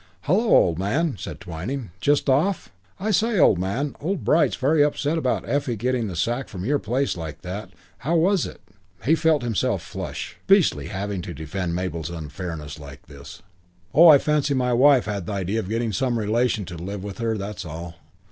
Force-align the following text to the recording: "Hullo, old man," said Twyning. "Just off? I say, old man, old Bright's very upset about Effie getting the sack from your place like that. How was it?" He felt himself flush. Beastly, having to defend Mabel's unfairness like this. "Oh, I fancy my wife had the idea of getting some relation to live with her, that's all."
"Hullo, 0.23 0.45
old 0.49 0.79
man," 0.79 1.15
said 1.19 1.39
Twyning. 1.39 1.91
"Just 2.01 2.27
off? 2.27 2.73
I 2.99 3.11
say, 3.11 3.37
old 3.37 3.59
man, 3.59 3.95
old 4.01 4.23
Bright's 4.23 4.55
very 4.55 4.83
upset 4.83 5.15
about 5.15 5.47
Effie 5.47 5.75
getting 5.75 6.07
the 6.07 6.15
sack 6.15 6.47
from 6.49 6.65
your 6.65 6.79
place 6.79 7.15
like 7.15 7.43
that. 7.43 7.69
How 7.99 8.15
was 8.15 8.47
it?" 8.47 8.61
He 9.05 9.13
felt 9.13 9.43
himself 9.43 9.83
flush. 9.83 10.37
Beastly, 10.47 10.87
having 10.87 11.21
to 11.21 11.35
defend 11.35 11.75
Mabel's 11.75 12.09
unfairness 12.09 12.79
like 12.79 13.05
this. 13.05 13.43
"Oh, 13.93 14.07
I 14.07 14.17
fancy 14.17 14.55
my 14.55 14.73
wife 14.73 15.05
had 15.05 15.27
the 15.27 15.33
idea 15.33 15.59
of 15.59 15.69
getting 15.69 15.91
some 15.93 16.17
relation 16.17 16.65
to 16.65 16.77
live 16.77 17.03
with 17.03 17.19
her, 17.19 17.37
that's 17.37 17.63
all." 17.63 17.97